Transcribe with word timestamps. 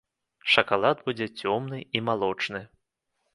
Шакалад 0.53 1.03
будзе 1.09 1.27
цёмны 1.43 1.79
і 2.01 2.03
малочны. 2.07 2.63